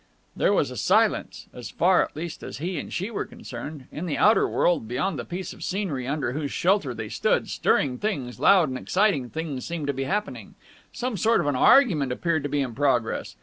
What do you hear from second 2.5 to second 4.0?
he and she were concerned.